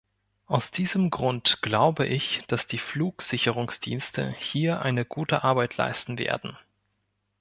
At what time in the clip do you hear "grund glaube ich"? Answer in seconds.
1.11-2.41